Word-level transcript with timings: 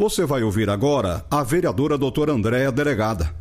Você 0.00 0.24
vai 0.24 0.44
ouvir 0.44 0.70
agora 0.70 1.24
a 1.28 1.42
vereadora 1.42 1.98
doutora 1.98 2.30
Andréa 2.30 2.70
Delegada. 2.70 3.34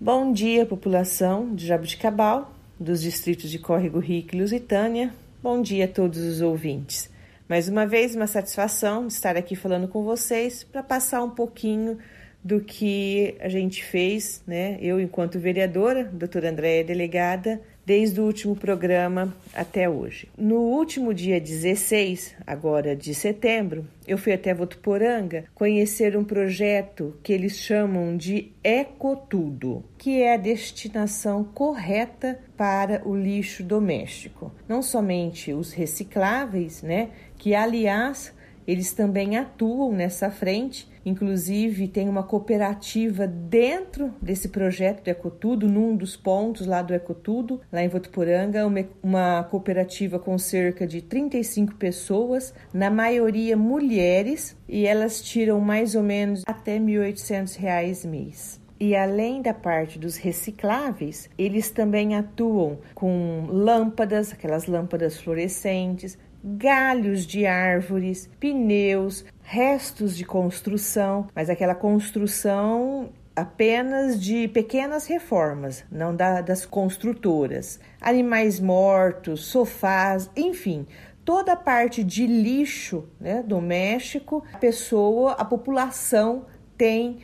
Bom 0.00 0.32
dia, 0.32 0.64
população 0.64 1.54
de 1.54 1.66
Jabuticabal, 1.66 2.50
dos 2.80 3.02
distritos 3.02 3.50
de 3.50 3.58
Córrego 3.58 3.98
Rico 3.98 4.34
e 4.34 4.40
Lusitânia. 4.40 5.12
Bom 5.42 5.60
dia 5.60 5.84
a 5.84 5.88
todos 5.88 6.20
os 6.20 6.40
ouvintes. 6.40 7.10
Mais 7.46 7.68
uma 7.68 7.86
vez, 7.86 8.16
uma 8.16 8.26
satisfação 8.26 9.08
estar 9.08 9.36
aqui 9.36 9.54
falando 9.54 9.86
com 9.86 10.02
vocês 10.04 10.64
para 10.64 10.82
passar 10.82 11.22
um 11.22 11.28
pouquinho 11.28 11.98
do 12.42 12.62
que 12.62 13.36
a 13.38 13.50
gente 13.50 13.84
fez, 13.84 14.42
né? 14.46 14.78
Eu, 14.80 14.98
enquanto 14.98 15.38
vereadora, 15.38 16.04
doutora 16.04 16.48
Andréa 16.48 16.82
Delegada, 16.82 17.60
desde 17.84 18.20
o 18.20 18.24
último 18.24 18.56
programa 18.56 19.34
até 19.52 19.88
hoje. 19.88 20.28
No 20.36 20.56
último 20.56 21.12
dia 21.12 21.40
16, 21.40 22.34
agora 22.46 22.96
de 22.96 23.14
setembro, 23.14 23.86
eu 24.06 24.18
fui 24.18 24.32
até 24.32 24.54
Votuporanga 24.54 25.44
conhecer 25.54 26.16
um 26.16 26.24
projeto 26.24 27.16
que 27.22 27.32
eles 27.32 27.58
chamam 27.58 28.16
de 28.16 28.52
Ecotudo, 28.62 29.84
que 29.98 30.22
é 30.22 30.34
a 30.34 30.38
destinação 30.38 31.44
correta 31.44 32.40
para 32.56 33.06
o 33.06 33.14
lixo 33.14 33.62
doméstico. 33.62 34.52
Não 34.68 34.82
somente 34.82 35.52
os 35.52 35.72
recicláveis, 35.72 36.82
né, 36.82 37.10
que 37.36 37.54
aliás 37.54 38.32
eles 38.66 38.92
também 38.92 39.36
atuam 39.36 39.92
nessa 39.92 40.30
frente 40.30 40.88
Inclusive, 41.04 41.88
tem 41.88 42.08
uma 42.08 42.22
cooperativa 42.22 43.26
dentro 43.26 44.12
desse 44.20 44.48
projeto 44.48 45.04
do 45.04 45.08
Ecotudo, 45.08 45.68
num 45.68 45.96
dos 45.96 46.16
pontos 46.16 46.66
lá 46.66 46.82
do 46.82 46.94
Ecotudo, 46.94 47.60
lá 47.72 47.82
em 47.82 47.88
Votuporanga, 47.88 48.66
uma, 48.66 48.84
uma 49.02 49.44
cooperativa 49.44 50.18
com 50.18 50.38
cerca 50.38 50.86
de 50.86 51.02
35 51.02 51.74
pessoas, 51.74 52.54
na 52.72 52.90
maioria 52.90 53.56
mulheres, 53.56 54.56
e 54.68 54.86
elas 54.86 55.22
tiram 55.22 55.60
mais 55.60 55.94
ou 55.94 56.02
menos 56.02 56.42
até 56.46 56.74
R$ 56.74 56.80
1.800 56.80 58.08
mês. 58.08 58.64
E 58.78 58.96
além 58.96 59.40
da 59.40 59.54
parte 59.54 59.98
dos 59.98 60.16
recicláveis, 60.16 61.30
eles 61.38 61.70
também 61.70 62.16
atuam 62.16 62.78
com 62.94 63.46
lâmpadas, 63.48 64.32
aquelas 64.32 64.66
lâmpadas 64.66 65.20
fluorescentes, 65.20 66.18
galhos 66.44 67.26
de 67.26 67.46
árvores, 67.46 68.28
pneus, 68.38 69.24
restos 69.42 70.14
de 70.14 70.24
construção, 70.24 71.26
mas 71.34 71.48
aquela 71.48 71.74
construção 71.74 73.10
apenas 73.34 74.20
de 74.20 74.46
pequenas 74.48 75.06
reformas, 75.06 75.84
não 75.90 76.14
da, 76.14 76.40
das 76.40 76.64
construtoras. 76.66 77.80
Animais 78.00 78.60
mortos, 78.60 79.46
sofás, 79.46 80.30
enfim, 80.36 80.86
toda 81.24 81.54
a 81.54 81.56
parte 81.56 82.04
de 82.04 82.26
lixo 82.26 83.08
né, 83.18 83.42
doméstico, 83.42 84.44
a 84.52 84.58
pessoa, 84.58 85.32
a 85.32 85.44
população 85.44 86.46
tem 86.76 87.18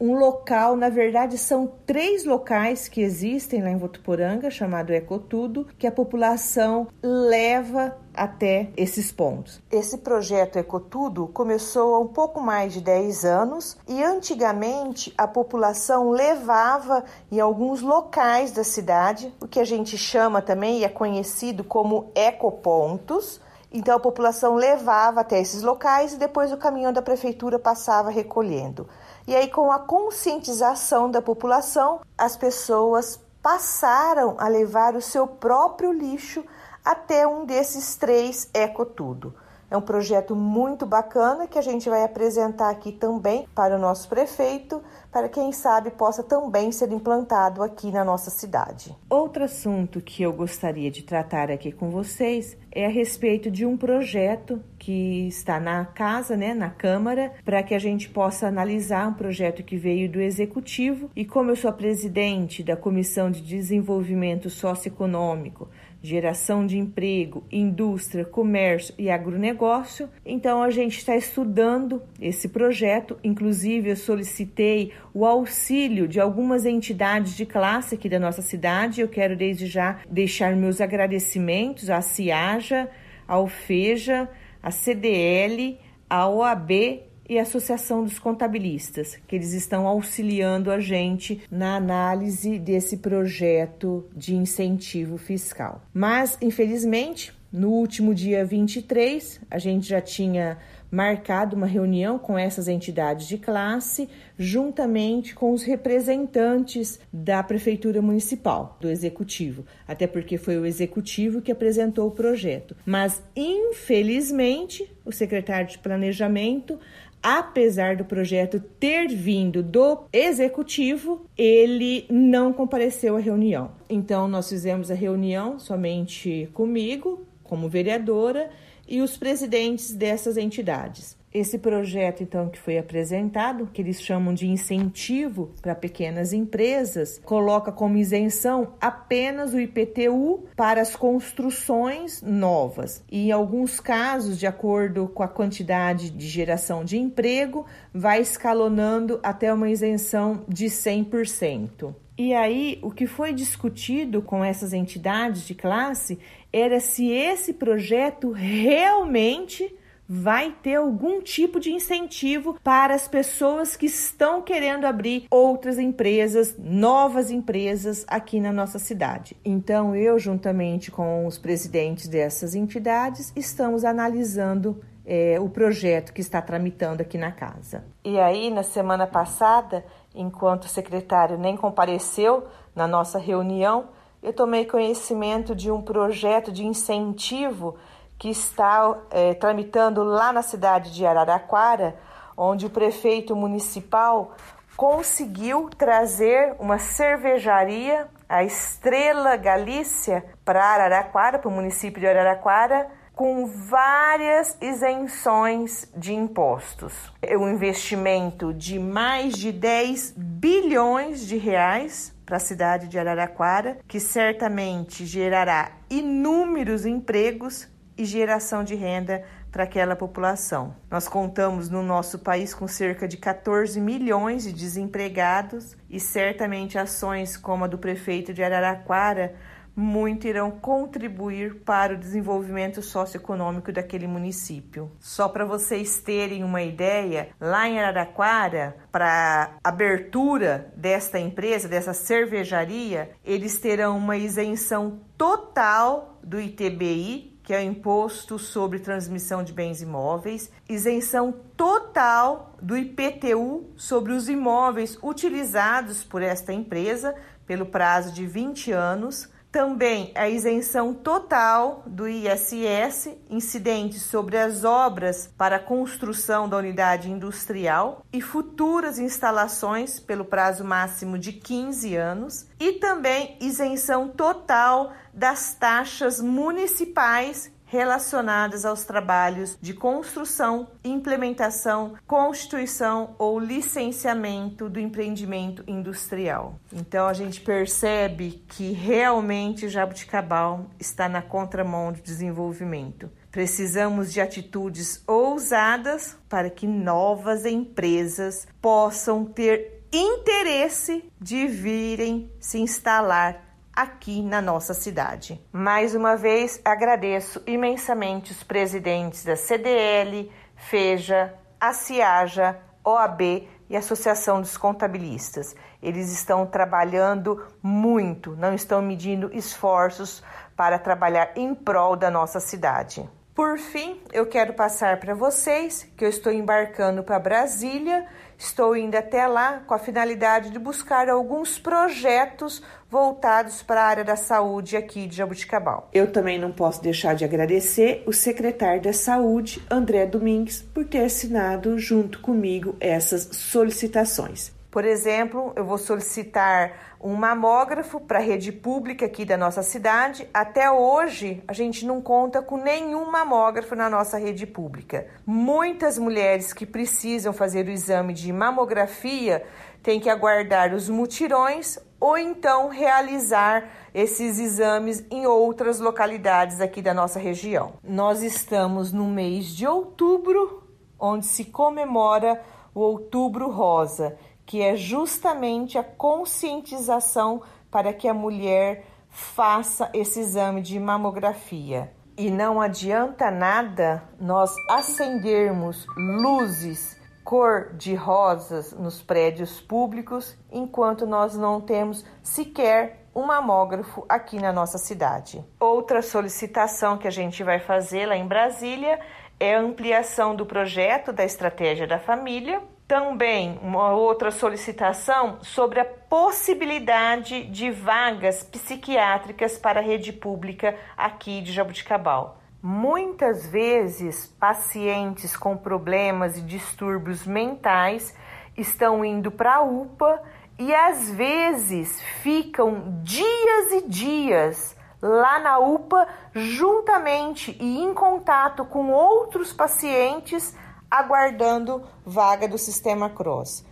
um 0.00 0.14
local, 0.14 0.76
na 0.76 0.88
verdade 0.88 1.38
são 1.38 1.72
três 1.86 2.24
locais 2.24 2.88
que 2.88 3.00
existem 3.00 3.62
lá 3.62 3.70
em 3.70 3.76
Votuporanga, 3.76 4.50
chamado 4.50 4.92
Ecotudo, 4.92 5.66
que 5.78 5.86
a 5.86 5.92
população 5.92 6.88
leva 7.02 7.96
até 8.14 8.70
esses 8.76 9.12
pontos. 9.12 9.62
Esse 9.70 9.98
projeto 9.98 10.58
Ecotudo 10.58 11.28
começou 11.28 11.94
há 11.94 12.00
um 12.00 12.08
pouco 12.08 12.40
mais 12.40 12.72
de 12.72 12.80
10 12.80 13.24
anos 13.24 13.76
e 13.86 14.02
antigamente 14.02 15.12
a 15.18 15.28
população 15.28 16.10
levava 16.10 17.04
em 17.30 17.40
alguns 17.40 17.82
locais 17.82 18.52
da 18.52 18.64
cidade, 18.64 19.32
o 19.40 19.46
que 19.46 19.60
a 19.60 19.64
gente 19.64 19.98
chama 19.98 20.40
também 20.40 20.78
e 20.78 20.84
é 20.84 20.88
conhecido 20.88 21.62
como 21.62 22.10
ecopontos, 22.14 23.40
então 23.76 23.96
a 23.96 24.00
população 24.00 24.54
levava 24.54 25.20
até 25.20 25.40
esses 25.40 25.62
locais 25.62 26.14
e 26.14 26.16
depois 26.16 26.52
o 26.52 26.56
caminhão 26.56 26.92
da 26.92 27.02
prefeitura 27.02 27.58
passava 27.58 28.10
recolhendo. 28.10 28.88
E 29.26 29.34
aí, 29.34 29.48
com 29.48 29.70
a 29.70 29.78
conscientização 29.78 31.10
da 31.10 31.20
população, 31.20 32.00
as 32.16 32.36
pessoas 32.36 33.20
passaram 33.42 34.34
a 34.38 34.48
levar 34.48 34.96
o 34.96 35.02
seu 35.02 35.26
próprio 35.26 35.92
lixo 35.92 36.44
até 36.84 37.26
um 37.26 37.44
desses 37.44 37.96
três 37.96 38.48
ecotudo. 38.54 39.34
É 39.70 39.76
um 39.76 39.80
projeto 39.80 40.36
muito 40.36 40.86
bacana 40.86 41.46
que 41.46 41.58
a 41.58 41.62
gente 41.62 41.88
vai 41.88 42.04
apresentar 42.04 42.70
aqui 42.70 42.92
também 42.92 43.48
para 43.54 43.76
o 43.76 43.78
nosso 43.78 44.08
prefeito, 44.08 44.80
para 45.10 45.28
quem 45.28 45.50
sabe 45.52 45.90
possa 45.90 46.22
também 46.22 46.70
ser 46.70 46.92
implantado 46.92 47.62
aqui 47.62 47.90
na 47.90 48.04
nossa 48.04 48.30
cidade. 48.30 48.96
Outro 49.10 49.44
assunto 49.44 50.00
que 50.00 50.22
eu 50.22 50.32
gostaria 50.32 50.90
de 50.90 51.02
tratar 51.02 51.50
aqui 51.50 51.72
com 51.72 51.90
vocês 51.90 52.56
é 52.70 52.86
a 52.86 52.90
respeito 52.90 53.50
de 53.50 53.64
um 53.64 53.76
projeto 53.76 54.62
que 54.78 55.26
está 55.26 55.58
na 55.58 55.84
casa, 55.84 56.36
né, 56.36 56.54
na 56.54 56.70
Câmara, 56.70 57.32
para 57.44 57.62
que 57.62 57.74
a 57.74 57.78
gente 57.78 58.08
possa 58.08 58.46
analisar 58.46 59.08
um 59.08 59.14
projeto 59.14 59.64
que 59.64 59.76
veio 59.76 60.08
do 60.08 60.20
Executivo. 60.20 61.10
E 61.16 61.24
como 61.24 61.50
eu 61.50 61.56
sou 61.56 61.70
a 61.70 61.72
presidente 61.72 62.62
da 62.62 62.76
Comissão 62.76 63.30
de 63.30 63.40
Desenvolvimento 63.40 64.48
Socioeconômico, 64.50 65.68
geração 66.06 66.66
de 66.66 66.78
emprego, 66.78 67.44
indústria, 67.50 68.24
comércio 68.24 68.94
e 68.96 69.10
agronegócio. 69.10 70.08
Então 70.24 70.62
a 70.62 70.70
gente 70.70 70.98
está 70.98 71.16
estudando 71.16 72.02
esse 72.20 72.48
projeto. 72.48 73.18
Inclusive, 73.24 73.90
eu 73.90 73.96
solicitei 73.96 74.92
o 75.12 75.26
auxílio 75.26 76.06
de 76.06 76.20
algumas 76.20 76.64
entidades 76.64 77.36
de 77.36 77.44
classe 77.44 77.94
aqui 77.94 78.08
da 78.08 78.20
nossa 78.20 78.42
cidade. 78.42 79.00
Eu 79.00 79.08
quero 79.08 79.36
desde 79.36 79.66
já 79.66 80.00
deixar 80.10 80.54
meus 80.54 80.80
agradecimentos 80.80 81.90
à 81.90 82.00
CIAJA, 82.00 82.88
ao 83.26 83.48
FEJA, 83.48 84.28
à 84.62 84.70
CDL, 84.70 85.78
à 86.08 86.28
OAB 86.28 87.05
e 87.28 87.38
a 87.38 87.42
Associação 87.42 88.04
dos 88.04 88.18
Contabilistas, 88.18 89.18
que 89.26 89.36
eles 89.36 89.52
estão 89.52 89.86
auxiliando 89.86 90.70
a 90.70 90.80
gente 90.80 91.42
na 91.50 91.76
análise 91.76 92.58
desse 92.58 92.98
projeto 92.98 94.04
de 94.14 94.34
incentivo 94.34 95.16
fiscal. 95.16 95.82
Mas, 95.92 96.38
infelizmente, 96.40 97.32
no 97.52 97.70
último 97.70 98.14
dia 98.14 98.44
23, 98.44 99.40
a 99.50 99.58
gente 99.58 99.88
já 99.88 100.00
tinha 100.00 100.58
marcado 100.90 101.56
uma 101.56 101.66
reunião 101.66 102.18
com 102.18 102.38
essas 102.38 102.68
entidades 102.68 103.26
de 103.26 103.38
classe, 103.38 104.08
juntamente 104.38 105.34
com 105.34 105.52
os 105.52 105.62
representantes 105.62 107.00
da 107.12 107.42
Prefeitura 107.42 108.00
Municipal, 108.00 108.76
do 108.80 108.88
Executivo, 108.88 109.64
até 109.86 110.06
porque 110.06 110.38
foi 110.38 110.58
o 110.58 110.66
Executivo 110.66 111.42
que 111.42 111.52
apresentou 111.52 112.08
o 112.08 112.12
projeto. 112.12 112.76
Mas, 112.84 113.22
infelizmente, 113.34 114.88
o 115.04 115.12
secretário 115.12 115.68
de 115.68 115.78
Planejamento 115.78 116.78
apesar 117.22 117.96
do 117.96 118.04
projeto 118.04 118.60
ter 118.78 119.08
vindo 119.08 119.62
do 119.62 120.04
executivo, 120.12 121.26
ele 121.36 122.06
não 122.10 122.52
compareceu 122.52 123.16
à 123.16 123.20
reunião. 123.20 123.70
Então, 123.88 124.28
nós 124.28 124.48
fizemos 124.48 124.90
a 124.90 124.94
reunião 124.94 125.58
somente 125.58 126.48
comigo, 126.52 127.26
como 127.46 127.68
vereadora, 127.68 128.50
e 128.88 129.00
os 129.00 129.16
presidentes 129.16 129.92
dessas 129.92 130.36
entidades. 130.36 131.16
Esse 131.34 131.58
projeto, 131.58 132.22
então, 132.22 132.48
que 132.48 132.58
foi 132.58 132.78
apresentado, 132.78 133.68
que 133.70 133.82
eles 133.82 134.00
chamam 134.00 134.32
de 134.32 134.46
incentivo 134.48 135.50
para 135.60 135.74
pequenas 135.74 136.32
empresas, 136.32 137.20
coloca 137.22 137.70
como 137.70 137.98
isenção 137.98 138.72
apenas 138.80 139.52
o 139.52 139.60
IPTU 139.60 140.44
para 140.56 140.80
as 140.80 140.96
construções 140.96 142.22
novas. 142.22 143.04
E, 143.10 143.28
em 143.28 143.32
alguns 143.32 143.80
casos, 143.80 144.38
de 144.38 144.46
acordo 144.46 145.08
com 145.08 145.22
a 145.22 145.28
quantidade 145.28 146.08
de 146.08 146.26
geração 146.26 146.82
de 146.82 146.96
emprego, 146.96 147.66
vai 147.92 148.22
escalonando 148.22 149.20
até 149.22 149.52
uma 149.52 149.68
isenção 149.68 150.42
de 150.48 150.66
100%. 150.66 151.94
E 152.18 152.32
aí, 152.32 152.78
o 152.80 152.90
que 152.90 153.06
foi 153.06 153.34
discutido 153.34 154.22
com 154.22 154.42
essas 154.42 154.72
entidades 154.72 155.46
de 155.46 155.54
classe 155.54 156.18
era 156.56 156.80
se 156.80 157.10
esse 157.10 157.52
projeto 157.52 158.30
realmente 158.30 159.76
vai 160.08 160.54
ter 160.62 160.76
algum 160.76 161.20
tipo 161.20 161.60
de 161.60 161.70
incentivo 161.70 162.58
para 162.62 162.94
as 162.94 163.06
pessoas 163.06 163.76
que 163.76 163.86
estão 163.86 164.40
querendo 164.40 164.86
abrir 164.86 165.26
outras 165.30 165.78
empresas, 165.78 166.54
novas 166.58 167.30
empresas 167.30 168.06
aqui 168.08 168.40
na 168.40 168.52
nossa 168.52 168.78
cidade. 168.78 169.36
Então, 169.44 169.94
eu, 169.94 170.18
juntamente 170.18 170.90
com 170.90 171.26
os 171.26 171.36
presidentes 171.36 172.08
dessas 172.08 172.54
entidades, 172.54 173.32
estamos 173.36 173.84
analisando 173.84 174.80
é, 175.04 175.38
o 175.38 175.50
projeto 175.50 176.12
que 176.12 176.22
está 176.22 176.40
tramitando 176.40 177.02
aqui 177.02 177.18
na 177.18 177.32
casa. 177.32 177.84
E 178.02 178.18
aí, 178.18 178.48
na 178.48 178.62
semana 178.62 179.06
passada, 179.06 179.84
enquanto 180.14 180.62
o 180.64 180.68
secretário 180.68 181.36
nem 181.36 181.54
compareceu 181.54 182.46
na 182.74 182.86
nossa 182.86 183.18
reunião, 183.18 183.88
eu 184.22 184.32
tomei 184.32 184.64
conhecimento 184.64 185.54
de 185.54 185.70
um 185.70 185.80
projeto 185.80 186.50
de 186.50 186.64
incentivo 186.64 187.76
que 188.18 188.30
está 188.30 188.96
é, 189.10 189.34
tramitando 189.34 190.02
lá 190.02 190.32
na 190.32 190.42
cidade 190.42 190.92
de 190.92 191.04
Araraquara, 191.04 191.96
onde 192.36 192.66
o 192.66 192.70
prefeito 192.70 193.36
municipal 193.36 194.34
conseguiu 194.76 195.70
trazer 195.70 196.54
uma 196.58 196.78
cervejaria, 196.78 198.08
a 198.28 198.44
Estrela 198.44 199.36
Galícia, 199.36 200.24
para 200.44 200.64
Araraquara, 200.64 201.38
para 201.38 201.48
o 201.48 201.52
município 201.52 202.00
de 202.00 202.06
Araraquara, 202.06 202.88
com 203.14 203.46
várias 203.46 204.58
isenções 204.60 205.90
de 205.96 206.14
impostos. 206.14 206.92
É 207.22 207.36
um 207.38 207.48
investimento 207.48 208.52
de 208.52 208.78
mais 208.78 209.34
de 209.34 209.50
10 209.52 210.12
bilhões 210.16 211.26
de 211.26 211.38
reais 211.38 212.14
para 212.26 212.38
a 212.38 212.40
cidade 212.40 212.88
de 212.88 212.98
Araraquara, 212.98 213.78
que 213.86 214.00
certamente 214.00 215.06
gerará 215.06 215.70
inúmeros 215.88 216.84
empregos 216.84 217.68
e 217.96 218.04
geração 218.04 218.62
de 218.64 218.74
renda 218.74 219.24
para 219.50 219.64
aquela 219.64 219.96
população. 219.96 220.76
Nós 220.90 221.08
contamos 221.08 221.70
no 221.70 221.82
nosso 221.82 222.18
país 222.18 222.52
com 222.52 222.68
cerca 222.68 223.08
de 223.08 223.16
14 223.16 223.80
milhões 223.80 224.42
de 224.42 224.52
desempregados 224.52 225.76
e 225.88 225.98
certamente 225.98 226.76
ações 226.76 227.38
como 227.38 227.64
a 227.64 227.66
do 227.66 227.78
prefeito 227.78 228.34
de 228.34 228.42
Araraquara 228.42 229.34
muito 229.76 230.26
irão 230.26 230.50
contribuir 230.50 231.56
para 231.56 231.92
o 231.92 231.98
desenvolvimento 231.98 232.80
socioeconômico 232.80 233.70
daquele 233.70 234.06
município. 234.06 234.90
Só 234.98 235.28
para 235.28 235.44
vocês 235.44 235.98
terem 235.98 236.42
uma 236.42 236.62
ideia, 236.62 237.28
lá 237.38 237.68
em 237.68 237.78
Araraquara, 237.78 238.74
para 238.90 239.58
abertura 239.62 240.72
desta 240.74 241.20
empresa, 241.20 241.68
dessa 241.68 241.92
cervejaria, 241.92 243.10
eles 243.22 243.58
terão 243.60 243.98
uma 243.98 244.16
isenção 244.16 245.00
total 245.18 246.18
do 246.24 246.40
ITBI 246.40 247.36
que 247.46 247.54
é 247.54 247.60
o 247.60 247.62
Imposto 247.62 248.40
sobre 248.40 248.80
Transmissão 248.80 249.44
de 249.44 249.52
Bens 249.52 249.80
Imóveis, 249.80 250.50
isenção 250.68 251.32
total 251.56 252.56
do 252.60 252.76
IPTU 252.76 253.70
sobre 253.76 254.12
os 254.12 254.28
imóveis 254.28 254.98
utilizados 255.00 256.02
por 256.02 256.22
esta 256.22 256.52
empresa 256.52 257.14
pelo 257.46 257.66
prazo 257.66 258.12
de 258.12 258.26
20 258.26 258.72
anos, 258.72 259.28
também 259.56 260.12
a 260.14 260.28
isenção 260.28 260.92
total 260.92 261.82
do 261.86 262.06
ISS 262.06 263.08
incidente 263.30 263.98
sobre 263.98 264.36
as 264.36 264.64
obras 264.64 265.32
para 265.34 265.58
construção 265.58 266.46
da 266.46 266.58
unidade 266.58 267.10
industrial 267.10 268.04
e 268.12 268.20
futuras 268.20 268.98
instalações 268.98 269.98
pelo 269.98 270.26
prazo 270.26 270.62
máximo 270.62 271.18
de 271.18 271.32
15 271.32 271.96
anos, 271.96 272.46
e 272.60 272.72
também 272.72 273.34
isenção 273.40 274.08
total 274.08 274.92
das 275.14 275.54
taxas 275.54 276.20
municipais 276.20 277.50
relacionadas 277.66 278.64
aos 278.64 278.84
trabalhos 278.84 279.58
de 279.60 279.74
construção, 279.74 280.68
implementação, 280.84 281.94
constituição 282.06 283.14
ou 283.18 283.38
licenciamento 283.38 284.68
do 284.68 284.80
empreendimento 284.80 285.62
industrial. 285.66 286.58
Então 286.72 287.06
a 287.06 287.12
gente 287.12 287.40
percebe 287.40 288.44
que 288.48 288.72
realmente 288.72 289.68
Jabuticabal 289.68 290.70
está 290.78 291.08
na 291.08 291.20
contramão 291.20 291.92
do 291.92 292.00
desenvolvimento. 292.00 293.10
Precisamos 293.30 294.12
de 294.12 294.20
atitudes 294.20 295.02
ousadas 295.06 296.16
para 296.28 296.48
que 296.48 296.66
novas 296.66 297.44
empresas 297.44 298.46
possam 298.62 299.24
ter 299.26 299.82
interesse 299.92 301.04
de 301.20 301.46
virem 301.46 302.30
se 302.40 302.58
instalar 302.58 303.45
aqui 303.76 304.22
na 304.22 304.40
nossa 304.40 304.72
cidade. 304.72 305.38
Mais 305.52 305.94
uma 305.94 306.16
vez, 306.16 306.58
agradeço 306.64 307.42
imensamente 307.46 308.32
os 308.32 308.42
presidentes 308.42 309.22
da 309.22 309.36
CDL, 309.36 310.32
FEJA, 310.56 311.34
a 311.60 311.74
CIAJA, 311.74 312.58
OAB 312.82 313.46
e 313.68 313.76
Associação 313.76 314.40
dos 314.40 314.56
Contabilistas. 314.56 315.54
Eles 315.82 316.10
estão 316.10 316.46
trabalhando 316.46 317.46
muito, 317.62 318.34
não 318.34 318.54
estão 318.54 318.80
medindo 318.80 319.30
esforços 319.36 320.22
para 320.56 320.78
trabalhar 320.78 321.32
em 321.36 321.54
prol 321.54 321.94
da 321.96 322.10
nossa 322.10 322.40
cidade. 322.40 323.06
Por 323.34 323.58
fim, 323.58 324.00
eu 324.14 324.24
quero 324.24 324.54
passar 324.54 324.98
para 324.98 325.14
vocês 325.14 325.86
que 325.94 326.02
eu 326.02 326.08
estou 326.08 326.32
embarcando 326.32 327.02
para 327.02 327.18
Brasília 327.18 328.06
Estou 328.38 328.76
indo 328.76 328.94
até 328.94 329.26
lá 329.26 329.62
com 329.66 329.72
a 329.72 329.78
finalidade 329.78 330.50
de 330.50 330.58
buscar 330.58 331.08
alguns 331.08 331.58
projetos 331.58 332.62
voltados 332.90 333.62
para 333.62 333.82
a 333.82 333.86
área 333.86 334.04
da 334.04 334.16
saúde 334.16 334.76
aqui 334.76 335.06
de 335.06 335.16
Jabuticabal. 335.16 335.88
Eu 335.92 336.12
também 336.12 336.38
não 336.38 336.52
posso 336.52 336.82
deixar 336.82 337.14
de 337.14 337.24
agradecer 337.24 338.02
o 338.06 338.12
secretário 338.12 338.82
da 338.82 338.92
Saúde, 338.92 339.62
André 339.70 340.06
Domingues, 340.06 340.62
por 340.62 340.84
ter 340.84 341.04
assinado 341.04 341.78
junto 341.78 342.20
comigo 342.20 342.76
essas 342.78 343.28
solicitações. 343.32 344.54
Por 344.76 344.84
exemplo, 344.84 345.54
eu 345.56 345.64
vou 345.64 345.78
solicitar 345.78 346.98
um 347.00 347.14
mamógrafo 347.14 347.98
para 347.98 348.18
a 348.18 348.22
rede 348.22 348.52
pública 348.52 349.06
aqui 349.06 349.24
da 349.24 349.34
nossa 349.34 349.62
cidade. 349.62 350.28
Até 350.34 350.70
hoje, 350.70 351.42
a 351.48 351.54
gente 351.54 351.86
não 351.86 352.02
conta 352.02 352.42
com 352.42 352.58
nenhum 352.58 353.10
mamógrafo 353.10 353.74
na 353.74 353.88
nossa 353.88 354.18
rede 354.18 354.46
pública. 354.46 355.06
Muitas 355.24 355.96
mulheres 355.96 356.52
que 356.52 356.66
precisam 356.66 357.32
fazer 357.32 357.66
o 357.66 357.70
exame 357.70 358.12
de 358.12 358.30
mamografia 358.30 359.46
têm 359.82 359.98
que 359.98 360.10
aguardar 360.10 360.74
os 360.74 360.90
mutirões 360.90 361.78
ou 361.98 362.18
então 362.18 362.68
realizar 362.68 363.70
esses 363.94 364.38
exames 364.38 365.02
em 365.10 365.24
outras 365.24 365.80
localidades 365.80 366.60
aqui 366.60 366.82
da 366.82 366.92
nossa 366.92 367.18
região. 367.18 367.72
Nós 367.82 368.22
estamos 368.22 368.92
no 368.92 369.06
mês 369.06 369.46
de 369.46 369.66
outubro, 369.66 370.64
onde 371.00 371.24
se 371.24 371.46
comemora 371.46 372.38
o 372.76 372.80
Outubro 372.80 373.48
Rosa 373.48 374.18
que 374.46 374.62
é 374.62 374.76
justamente 374.76 375.76
a 375.76 375.82
conscientização 375.82 377.42
para 377.70 377.92
que 377.92 378.08
a 378.08 378.14
mulher 378.14 378.86
faça 379.10 379.90
esse 379.92 380.20
exame 380.20 380.62
de 380.62 380.78
mamografia. 380.78 381.92
E 382.16 382.30
não 382.30 382.60
adianta 382.60 383.30
nada 383.30 384.02
nós 384.18 384.54
acendermos 384.70 385.84
luzes 385.96 386.96
cor 387.24 387.72
de 387.74 387.94
rosas 387.94 388.72
nos 388.72 389.02
prédios 389.02 389.60
públicos 389.60 390.38
enquanto 390.50 391.06
nós 391.06 391.36
não 391.36 391.60
temos 391.60 392.04
sequer 392.22 393.04
um 393.12 393.26
mamógrafo 393.26 394.04
aqui 394.08 394.38
na 394.38 394.52
nossa 394.52 394.78
cidade. 394.78 395.44
Outra 395.58 396.02
solicitação 396.02 396.96
que 396.96 397.08
a 397.08 397.10
gente 397.10 397.42
vai 397.42 397.58
fazer 397.58 398.06
lá 398.06 398.16
em 398.16 398.28
Brasília 398.28 399.00
é 399.40 399.56
a 399.56 399.60
ampliação 399.60 400.36
do 400.36 400.46
projeto 400.46 401.12
da 401.12 401.24
estratégia 401.24 401.86
da 401.86 401.98
família 401.98 402.62
também 402.86 403.58
uma 403.62 403.90
outra 403.90 404.30
solicitação 404.30 405.38
sobre 405.42 405.80
a 405.80 405.84
possibilidade 405.84 407.44
de 407.44 407.70
vagas 407.70 408.44
psiquiátricas 408.44 409.58
para 409.58 409.80
a 409.80 409.82
rede 409.82 410.12
pública 410.12 410.76
aqui 410.96 411.40
de 411.42 411.52
Jabuticabal. 411.52 412.38
Muitas 412.62 413.46
vezes, 413.46 414.26
pacientes 414.40 415.36
com 415.36 415.56
problemas 415.56 416.38
e 416.38 416.42
distúrbios 416.42 417.26
mentais 417.26 418.14
estão 418.56 419.04
indo 419.04 419.30
para 419.30 419.56
a 419.56 419.62
UPA 419.62 420.22
e 420.58 420.74
às 420.74 421.10
vezes 421.10 422.00
ficam 422.22 423.00
dias 423.02 423.72
e 423.72 423.88
dias 423.88 424.76
lá 425.02 425.38
na 425.38 425.58
UPA, 425.58 426.08
juntamente 426.34 427.56
e 427.60 427.82
em 427.82 427.92
contato 427.92 428.64
com 428.64 428.90
outros 428.90 429.52
pacientes 429.52 430.56
aguardando 430.90 431.82
vaga 432.04 432.48
do 432.48 432.58
sistema 432.58 433.10
Cross. 433.10 433.64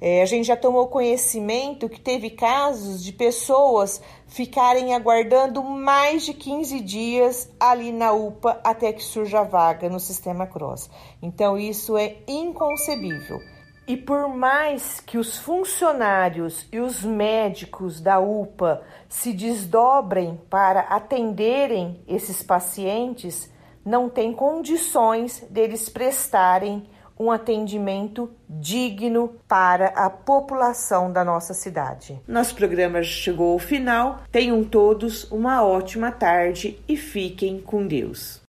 É, 0.00 0.22
a 0.22 0.26
gente 0.26 0.46
já 0.46 0.56
tomou 0.56 0.86
conhecimento 0.86 1.88
que 1.88 2.00
teve 2.00 2.30
casos 2.30 3.02
de 3.02 3.12
pessoas 3.12 4.00
ficarem 4.28 4.94
aguardando 4.94 5.62
mais 5.64 6.24
de 6.24 6.32
15 6.32 6.80
dias 6.80 7.50
ali 7.58 7.90
na 7.90 8.12
UPA 8.12 8.60
até 8.62 8.92
que 8.92 9.02
surja 9.02 9.40
a 9.40 9.44
vaga 9.44 9.88
no 9.88 9.98
sistema 9.98 10.46
Cross. 10.46 10.88
Então, 11.20 11.58
isso 11.58 11.96
é 11.96 12.16
inconcebível. 12.28 13.40
E 13.88 13.96
por 13.96 14.28
mais 14.28 15.00
que 15.00 15.18
os 15.18 15.38
funcionários 15.38 16.68
e 16.70 16.78
os 16.78 17.02
médicos 17.02 18.00
da 18.00 18.20
UPA 18.20 18.82
se 19.08 19.32
desdobrem 19.32 20.38
para 20.48 20.80
atenderem 20.80 21.98
esses 22.06 22.42
pacientes, 22.42 23.50
não 23.88 24.10
tem 24.10 24.34
condições 24.34 25.42
deles 25.48 25.88
prestarem 25.88 26.86
um 27.18 27.30
atendimento 27.30 28.30
digno 28.48 29.34
para 29.48 29.86
a 29.88 30.10
população 30.10 31.10
da 31.10 31.24
nossa 31.24 31.54
cidade. 31.54 32.20
Nosso 32.28 32.54
programa 32.54 33.02
chegou 33.02 33.52
ao 33.52 33.58
final. 33.58 34.22
Tenham 34.30 34.62
todos 34.62 35.24
uma 35.32 35.64
ótima 35.64 36.12
tarde 36.12 36.78
e 36.86 36.96
fiquem 36.96 37.60
com 37.60 37.86
Deus. 37.86 38.40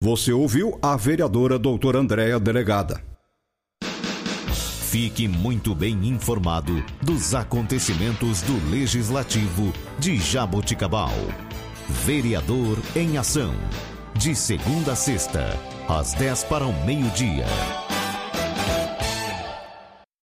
Você 0.00 0.32
ouviu 0.32 0.78
a 0.80 0.96
vereadora 0.96 1.58
doutora 1.58 1.98
Andréa 1.98 2.38
Delegada. 2.38 3.02
Fique 4.88 5.26
muito 5.26 5.74
bem 5.74 6.06
informado 6.06 6.82
dos 7.02 7.34
acontecimentos 7.34 8.40
do 8.42 8.70
Legislativo 8.70 9.72
de 9.98 10.16
Jaboticabal. 10.16 11.10
Vereador 11.88 12.78
em 12.94 13.18
Ação. 13.18 13.52
De 14.18 14.34
segunda 14.34 14.92
a 14.92 14.96
sexta, 14.96 15.58
às 15.86 16.14
10 16.14 16.44
para 16.44 16.66
o 16.66 16.72
meio-dia. 16.86 17.44